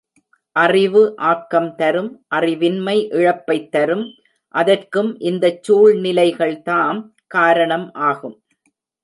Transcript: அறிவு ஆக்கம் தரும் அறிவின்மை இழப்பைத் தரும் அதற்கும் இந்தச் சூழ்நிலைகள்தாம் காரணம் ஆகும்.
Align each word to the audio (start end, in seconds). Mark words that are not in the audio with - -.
அறிவு 0.55 1.01
ஆக்கம் 1.23 1.75
தரும் 1.75 2.09
அறிவின்மை 2.35 2.95
இழப்பைத் 3.11 3.69
தரும் 3.69 4.03
அதற்கும் 4.55 5.19
இந்தச் 5.21 5.61
சூழ்நிலைகள்தாம் 5.67 6.99
காரணம் 7.27 7.87
ஆகும். 8.03 8.37